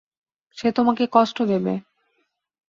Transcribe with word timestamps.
সে 0.57 0.67
তোমাকে 0.71 1.03
কষ্ট 1.11 1.37
দেবে! 1.43 1.73